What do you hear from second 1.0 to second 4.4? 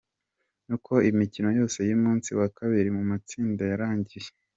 imikino yose y’umunsi wa kabiri mu matsinda yarangiye:.